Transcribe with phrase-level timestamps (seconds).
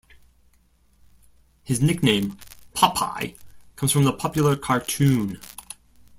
[1.63, 2.35] His nickname,
[2.73, 3.35] Popeye,
[3.75, 5.39] comes from the popular cartoon.